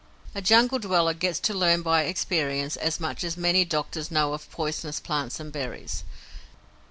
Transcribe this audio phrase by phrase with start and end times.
[0.33, 4.49] A Jungle dweller gets to learn by experience as much as many doctors know of
[4.49, 6.03] poisonous plants and berries.